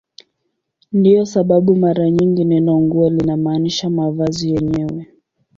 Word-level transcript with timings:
Ndiyo 0.93 1.25
sababu 1.25 1.75
mara 1.75 2.11
nyingi 2.11 2.43
neno 2.43 2.81
"nguo" 2.81 3.09
linamaanisha 3.09 3.89
mavazi 3.89 4.51
yenyewe. 4.51 5.07